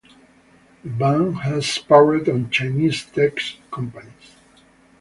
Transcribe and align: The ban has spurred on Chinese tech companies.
The 0.83 0.89
ban 0.89 1.33
has 1.35 1.67
spurred 1.69 2.27
on 2.27 2.49
Chinese 2.49 3.05
tech 3.05 3.37
companies. 3.69 4.35